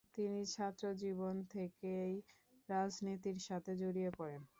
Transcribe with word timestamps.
তিনি 0.15 0.41
ছাত্রজীবন 0.47 1.35
থেকেই 1.51 2.13
রাজনীতির 2.69 3.39
সাথে 3.47 3.71
জড়িয়ে 3.81 4.11
পড়েন। 4.17 4.41